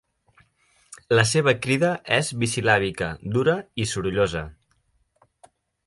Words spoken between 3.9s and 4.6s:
sorollosa.